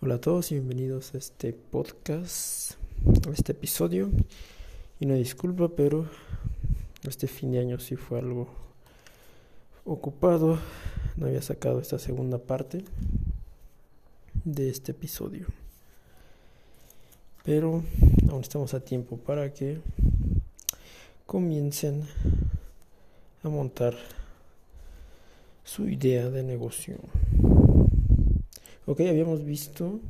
[0.00, 2.74] Hola a todos y bienvenidos a este podcast,
[3.26, 4.08] a este episodio.
[5.00, 6.06] Y una disculpa, pero
[7.02, 8.46] este fin de año sí fue algo
[9.84, 10.60] ocupado.
[11.16, 12.84] No había sacado esta segunda parte
[14.44, 15.46] de este episodio.
[17.42, 17.82] Pero
[18.30, 19.80] aún estamos a tiempo para que
[21.26, 22.04] comiencen
[23.42, 23.96] a montar
[25.64, 26.98] su idea de negocio.
[28.90, 30.00] Ok, habíamos visto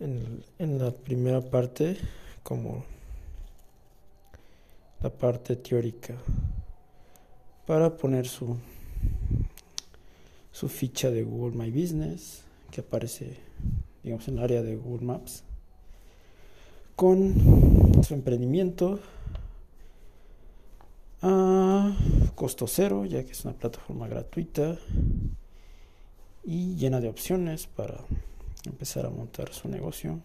[0.00, 1.98] en, en, la primera parte
[2.42, 2.86] como
[5.02, 6.14] la parte teórica
[7.66, 8.56] para poner su
[10.52, 13.36] su ficha de Google My Business que aparece
[14.02, 15.42] digamos en el área de Google Maps
[16.96, 17.34] con
[18.02, 19.00] su emprendimiento
[21.20, 21.94] a
[22.34, 24.78] costo cero ya que es una plataforma gratuita
[26.44, 27.98] y llena de opciones para
[28.66, 30.20] empezar a montar su negocio.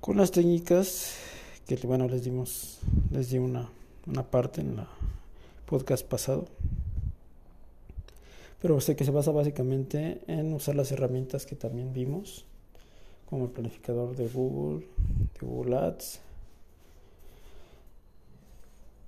[0.00, 1.16] Con las técnicas
[1.66, 3.70] que bueno les dimos les di una,
[4.06, 4.88] una parte en la
[5.72, 6.48] podcast pasado.
[8.60, 12.44] Pero sé que se basa básicamente en usar las herramientas que también vimos
[13.28, 14.86] como el planificador de Google
[15.40, 16.20] de Google Ads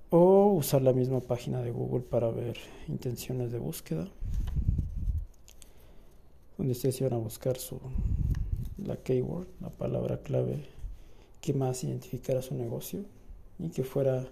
[0.09, 4.07] o usar la misma página de Google para ver intenciones de búsqueda
[6.65, 7.79] donde ustedes iban a buscar su
[8.77, 10.65] la keyword, la palabra clave
[11.39, 13.05] que más identificara su negocio
[13.59, 14.27] y que fuera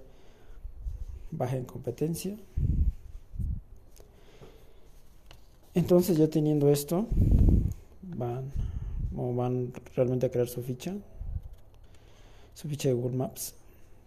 [1.30, 2.36] baja en competencia.
[5.76, 7.06] Entonces ya teniendo esto,
[8.02, 8.52] van
[9.16, 10.96] o van realmente a crear su ficha,
[12.56, 13.54] su ficha de Google Maps,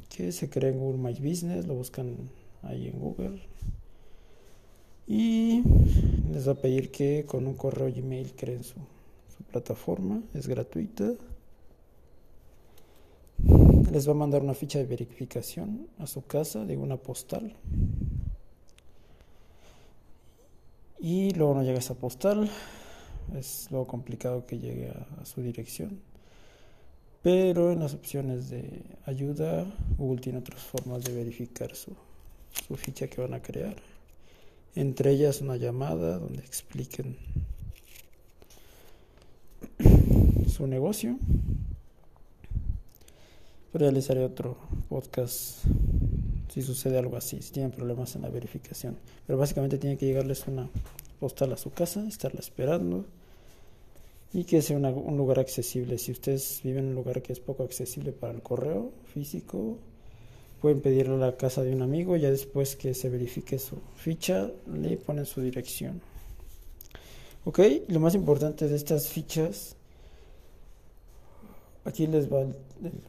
[0.09, 2.17] que se crea en Google My Business, lo buscan
[2.65, 3.41] ahí en Google
[5.07, 5.63] y
[6.33, 8.75] les va a pedir que con un correo Gmail creen su,
[9.51, 11.13] plataforma, es gratuita.
[13.93, 17.55] Les va a mandar una ficha de verificación a su casa de una postal.
[20.99, 22.51] Y luego no llega esa postal.
[23.37, 26.01] Es lo complicado que llegue a, a su dirección.
[27.23, 29.65] Pero en las opciones de ayuda,
[29.97, 31.95] Google tiene otras formas de verificar su,
[32.67, 33.77] su ficha que van a crear
[34.77, 37.17] entre ellas una llamada donde expliquen
[40.49, 41.19] su negocio.
[43.75, 44.57] Haré otro
[44.89, 45.59] podcast
[46.49, 48.97] si sucede algo así, si tienen problemas en la verificación.
[49.27, 50.71] Pero básicamente tiene que llegarles una
[51.21, 53.05] postal a su casa, estarla esperando
[54.33, 55.99] y que sea un lugar accesible.
[55.99, 59.79] Si ustedes viven en un lugar que es poco accesible para el correo físico,
[60.61, 64.51] pueden pedirlo a la casa de un amigo, ya después que se verifique su ficha,
[64.73, 66.01] le ponen su dirección.
[67.45, 69.77] Ok, lo más importante de estas fichas,
[71.85, 72.55] aquí les va el,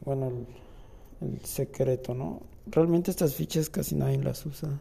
[0.04, 2.42] bueno, el, el, secreto, ¿no?
[2.66, 4.78] Realmente estas fichas casi nadie las usa.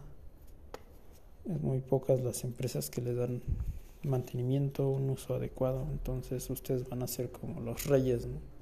[1.49, 3.41] Es muy pocas las empresas que le dan
[4.03, 8.56] mantenimiento, un uso adecuado, entonces ustedes van a ser como los reyes, ¿no?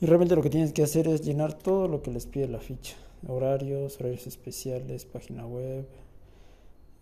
[0.00, 2.58] Y realmente lo que tienes que hacer es llenar todo lo que les pide la
[2.58, 2.96] ficha.
[3.26, 5.86] Horarios, horarios especiales, página web,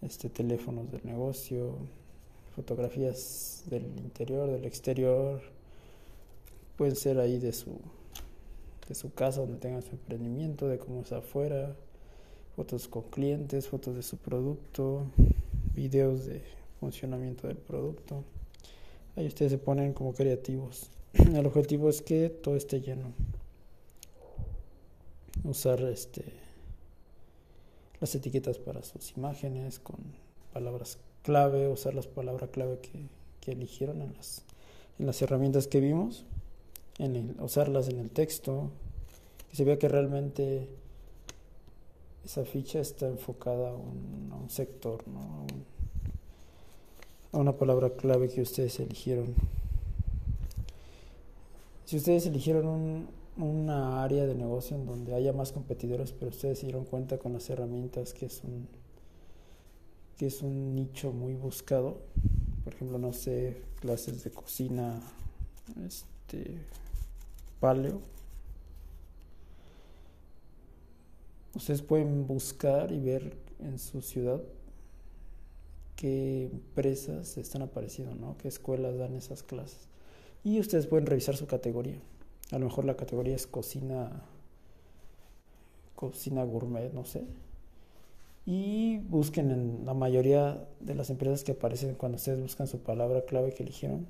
[0.03, 1.77] este, teléfonos del negocio,
[2.55, 5.41] fotografías del interior, del exterior.
[6.77, 7.81] Pueden ser ahí de su,
[8.89, 11.75] de su casa donde tengan su emprendimiento, de cómo es afuera,
[12.57, 15.07] fotos con clientes, fotos de su producto,
[15.75, 16.43] videos de
[16.79, 18.23] funcionamiento del producto.
[19.17, 20.91] Ahí ustedes se ponen como creativos.
[21.35, 23.13] El objetivo es que todo esté lleno.
[25.45, 26.43] Usar este
[28.03, 29.97] las etiquetas para sus imágenes con
[30.53, 34.43] palabras clave, usar las palabras clave que, eligieron en las,
[34.99, 36.25] en las herramientas que vimos,
[36.99, 38.71] en el, usarlas en el texto,
[39.49, 40.69] que se vea que realmente
[42.25, 45.47] esa ficha está enfocada a un, a un sector, ¿no?
[47.33, 49.37] a, a una palabra clave que ustedes eligieron.
[51.85, 56.59] Si ustedes eligieron un, una área de negocio en donde haya más competidores, pero ustedes
[56.59, 58.69] se dieron cuenta con las herramientas que es un
[60.17, 61.99] que es un nicho muy buscado,
[62.63, 65.01] por ejemplo, no sé, clases de cocina,
[65.85, 66.59] este
[67.59, 68.01] paleo.
[71.55, 74.41] Ustedes pueden buscar y ver en su ciudad
[75.97, 78.37] qué empresas están apareciendo, ¿no?
[78.39, 79.89] ¿Qué escuelas dan esas clases?
[80.45, 81.99] Y ustedes pueden revisar su categoría.
[82.51, 84.23] A lo mejor la categoría es cocina,
[85.95, 87.25] cocina gourmet, no sé.
[88.45, 93.23] y busquen en la mayoría de las empresas que aparecen cuando ustedes buscan su palabra
[93.23, 94.07] clave que eligieron.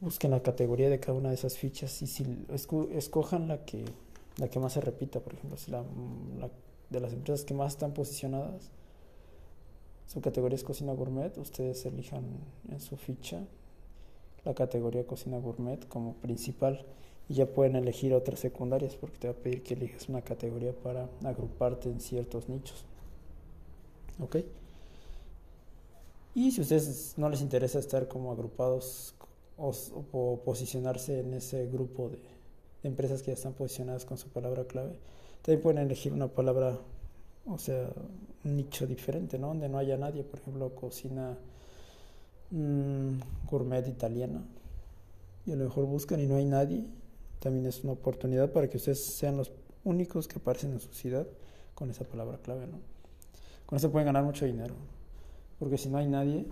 [0.00, 2.46] Busquen la categoría de cada una de esas fichas y si
[2.94, 3.84] escojan la que
[4.36, 5.84] la que más se repita, por ejemplo, si la,
[6.90, 8.70] de las empresas que más están posicionadas,
[10.06, 12.24] su categoría es cocina gourmet, ustedes elijan
[12.68, 13.44] en su ficha
[14.44, 16.84] la categoría cocina gourmet como principal
[17.28, 20.72] y ya pueden elegir otras secundarias porque te va a pedir que elijas una categoría
[20.72, 22.84] para agruparte en ciertos nichos.
[24.20, 24.36] ¿Ok?
[26.34, 29.14] Y si a ustedes no les interesa estar como agrupados
[29.56, 32.18] o, posicionarse en ese grupo de,
[32.82, 34.98] empresas que ya están posicionadas con su palabra clave,
[35.42, 36.78] también pueden elegir una palabra,
[37.46, 37.88] o sea,
[38.44, 39.48] un nicho diferente, ¿no?
[39.48, 41.38] Donde no haya nadie, por ejemplo, cocina
[42.50, 43.18] mmm,
[43.50, 44.42] gourmet italiana.
[45.46, 46.84] Y a lo mejor buscan y no hay nadie.
[47.38, 49.52] También es una oportunidad para que ustedes sean los
[49.84, 51.26] únicos que aparecen en su ciudad
[51.74, 52.78] con esa palabra clave, ¿no?
[53.66, 54.74] Con eso pueden ganar mucho dinero.
[55.58, 56.46] Porque si no hay nadie,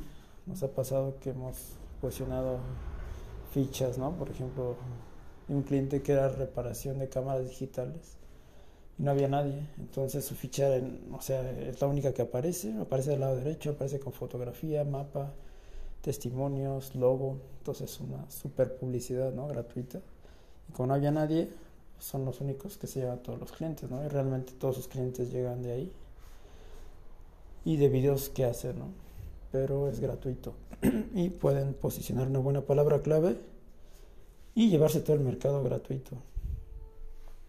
[0.47, 1.57] nos ha pasado que hemos
[2.01, 2.59] posicionado
[3.53, 4.17] fichas, ¿no?
[4.17, 4.77] Por ejemplo,
[5.49, 8.17] un cliente que era reparación de cámaras digitales
[8.99, 9.67] y no había nadie.
[9.79, 10.69] Entonces su ficha,
[11.13, 15.33] o sea, es la única que aparece, aparece del lado derecho, aparece con fotografía, mapa,
[16.03, 19.47] testimonios, logo, entonces una super publicidad, ¿no?
[19.47, 20.01] Gratuita.
[20.69, 21.49] Y como no había nadie,
[21.99, 24.05] son los únicos que se llevan todos los clientes, ¿no?
[24.05, 25.93] Y realmente todos sus clientes llegan de ahí.
[27.65, 28.87] Y de videos que hacen, ¿no?
[29.53, 30.55] Pero es gratuito.
[31.15, 33.39] y pueden posicionar una buena palabra clave
[34.55, 36.17] y llevarse todo el mercado gratuito.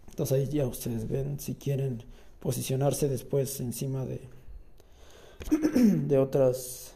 [0.09, 2.03] Entonces ahí ya ustedes ven si quieren
[2.39, 4.21] posicionarse después encima de,
[6.07, 6.94] de otras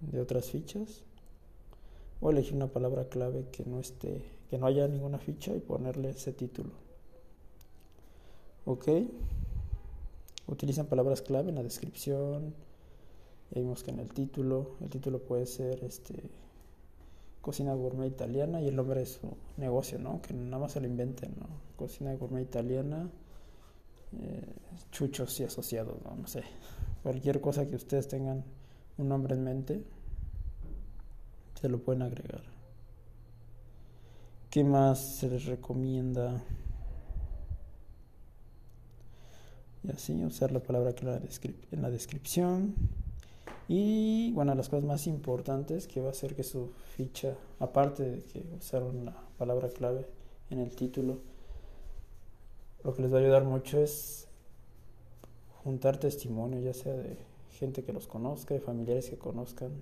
[0.00, 1.02] de otras fichas
[2.20, 6.10] o elegir una palabra clave que no esté que no haya ninguna ficha y ponerle
[6.10, 6.70] ese título
[8.64, 8.88] ok
[10.46, 12.54] utilizan palabras clave en la descripción
[13.50, 16.30] ya vimos que en el título el título puede ser este
[17.46, 19.20] cocina gourmet italiana y el nombre de su
[19.56, 20.20] negocio, ¿no?
[20.20, 21.32] Que nada más se lo inventen.
[21.76, 23.08] Cocina gourmet italiana,
[24.20, 24.52] eh,
[24.90, 26.16] chuchos y asociados, ¿no?
[26.16, 26.42] No sé.
[27.04, 28.42] Cualquier cosa que ustedes tengan
[28.98, 29.84] un nombre en mente,
[31.60, 32.42] se lo pueden agregar.
[34.50, 36.42] ¿Qué más se les recomienda?
[39.82, 41.06] Y así, usar la palabra que
[41.70, 42.74] en la descripción.
[43.68, 48.22] Y bueno, las cosas más importantes que va a hacer que su ficha, aparte de
[48.22, 50.06] que usaron la palabra clave
[50.50, 51.18] en el título,
[52.84, 54.28] lo que les va a ayudar mucho es
[55.64, 57.18] juntar testimonio, ya sea de
[57.52, 59.72] gente que los conozca, de familiares que conozcan,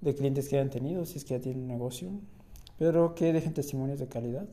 [0.00, 2.10] de clientes que hayan tenido, si es que ya tienen un negocio,
[2.78, 4.48] pero que dejen testimonios de calidad.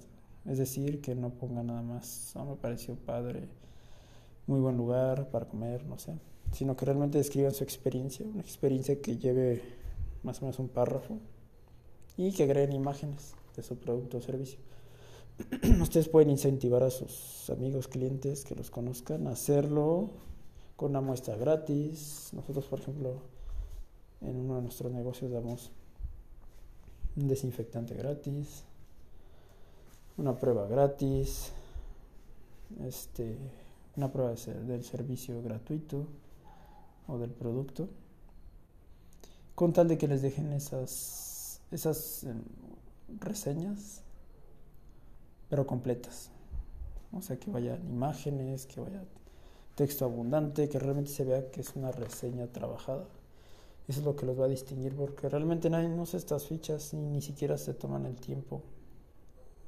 [0.45, 3.47] Es decir, que no pongan nada más, oh, me pareció padre,
[4.47, 6.13] muy buen lugar para comer, no sé
[6.51, 9.61] sino que realmente describan su experiencia, una experiencia que lleve
[10.23, 11.19] más o menos un párrafo
[12.17, 14.59] y que agreguen imágenes de su producto o servicio.
[15.81, 20.11] Ustedes pueden incentivar a sus amigos, clientes que los conozcan a hacerlo
[20.75, 22.29] con una muestra gratis.
[22.33, 23.21] Nosotros, por ejemplo,
[24.21, 25.71] en uno de nuestros negocios damos
[27.15, 28.63] un desinfectante gratis,
[30.17, 31.51] una prueba gratis,
[32.85, 33.37] este,
[33.95, 36.07] una prueba del servicio gratuito
[37.07, 37.87] o del producto,
[39.53, 42.41] con tal de que les dejen esas, esas em,
[43.19, 44.01] reseñas,
[45.49, 46.29] pero completas.
[47.13, 49.03] O sea, que vayan imágenes, que vaya
[49.75, 53.05] texto abundante, que realmente se vea que es una reseña trabajada.
[53.87, 56.93] Eso es lo que los va a distinguir, porque realmente nadie no usa estas fichas
[56.93, 58.63] ni, ni siquiera se toman el tiempo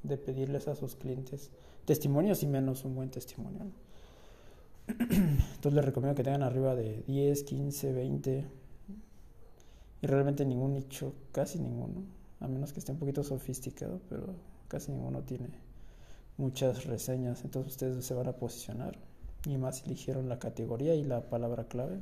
[0.03, 1.51] de pedirles a sus clientes
[1.85, 3.61] testimonios y menos un buen testimonio.
[4.87, 8.45] Entonces les recomiendo que tengan arriba de 10, 15, 20.
[10.01, 12.03] Y realmente ningún nicho, casi ninguno.
[12.41, 14.35] A menos que esté un poquito sofisticado, pero
[14.67, 15.49] casi ninguno tiene
[16.37, 17.43] muchas reseñas.
[17.45, 18.97] Entonces ustedes se van a posicionar.
[19.47, 21.99] Y más eligieron la categoría y la palabra clave.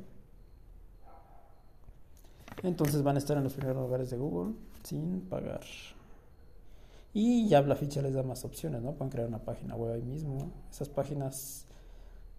[2.64, 5.60] Entonces van a estar en los primeros lugares de Google sin pagar.
[7.14, 8.94] Y ya la ficha les da más opciones, ¿no?
[8.94, 10.50] Pueden crear una página web ahí mismo.
[10.72, 11.66] Esas páginas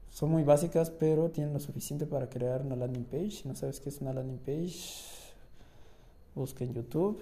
[0.10, 3.32] son muy básicas, pero tienen lo suficiente para crear una landing page.
[3.32, 4.76] Si no sabes qué es una landing page,
[6.36, 7.22] busca en YouTube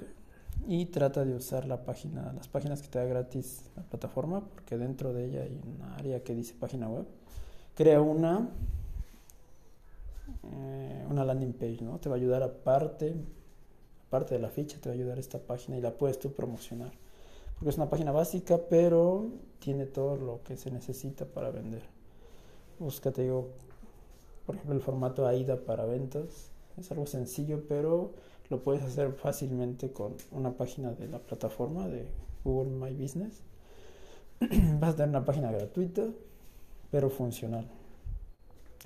[0.67, 4.77] y trata de usar la página, las páginas que te da gratis la plataforma, porque
[4.77, 7.05] dentro de ella hay un área que dice página web.
[7.75, 8.49] Crea una,
[10.43, 11.99] eh, una landing page, ¿no?
[11.99, 13.13] Te va a ayudar aparte,
[14.07, 16.91] aparte de la ficha, te va a ayudar esta página y la puedes tú promocionar.
[17.55, 19.29] Porque es una página básica, pero
[19.59, 21.83] tiene todo lo que se necesita para vender.
[22.79, 23.49] busca, te digo,
[24.45, 26.51] por ejemplo, el formato AIDA para ventas.
[26.77, 28.11] Es algo sencillo, pero
[28.49, 32.07] lo puedes hacer fácilmente con una página de la plataforma de
[32.43, 33.41] Google My Business.
[34.79, 36.03] Vas a tener una página gratuita,
[36.95, 37.67] pero funcional.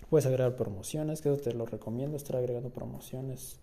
[0.10, 3.60] Puedes agregar promociones, que eso te lo recomiendo, estar agregando promociones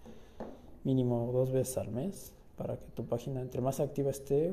[0.85, 4.53] mínimo dos veces al mes para que tu página, entre más activa esté,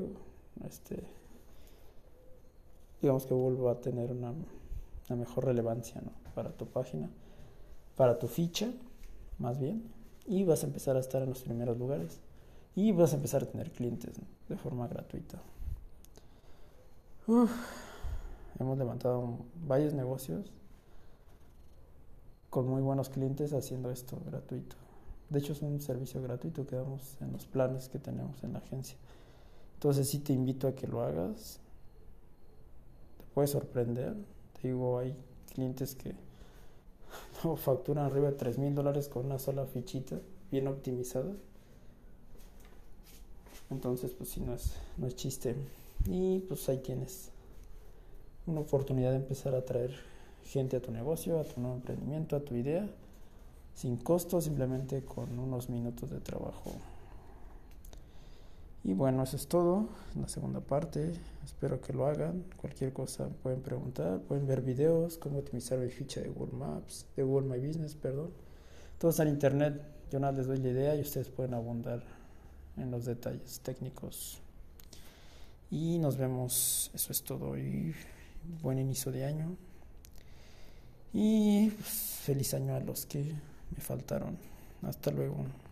[0.66, 1.04] este,
[3.04, 4.34] digamos que Google va a tener una,
[5.10, 6.02] mejor relevancia
[6.34, 7.08] para tu página,
[7.96, 8.72] para tu ficha,
[9.38, 9.84] más bien,
[10.26, 12.20] y vas a empezar a estar en los primeros lugares
[12.76, 14.16] y vas a empezar a tener clientes
[14.50, 15.40] de forma gratuita.
[18.60, 20.52] Hemos levantado varios negocios
[22.50, 24.76] con muy buenos clientes haciendo esto gratuito.
[25.30, 28.60] De hecho es un servicio gratuito que damos en los planes que tenemos en la
[28.60, 28.98] agencia.
[29.74, 31.60] Entonces sí te invito a que lo hagas.
[33.18, 34.16] Te puede sorprender.
[34.62, 35.16] Te digo, hay
[35.52, 36.14] clientes que
[37.58, 40.20] facturan arriba de 3 mil dólares con una sola fichita
[40.52, 41.34] bien optimizada.
[43.72, 45.56] Entonces, pues sí, no es, no es chiste.
[46.06, 47.33] Y pues ahí tienes
[48.46, 49.92] una oportunidad de empezar a traer
[50.44, 52.88] gente a tu negocio, a tu nuevo emprendimiento, a tu idea,
[53.74, 56.74] sin costo, simplemente con unos minutos de trabajo.
[58.84, 59.88] Y bueno, eso es todo.
[60.20, 61.14] La segunda parte.
[61.46, 62.44] Espero que lo hagan.
[62.58, 64.20] Cualquier cosa pueden preguntar.
[64.20, 68.32] Pueden ver videos, cómo optimizar mi ficha de Google Maps, de Google My Business, perdón.
[68.98, 69.82] Todo está en internet.
[70.12, 72.04] Yo nada les doy la idea y ustedes pueden abundar
[72.76, 74.40] en los detalles técnicos.
[75.72, 76.92] Y nos vemos.
[76.94, 77.58] Eso es todo.
[77.58, 77.96] Y
[78.62, 79.56] buen inicio de año.
[81.14, 84.38] Y pues, feliz año a los que me faltaron.
[84.82, 85.46] Hasta luego.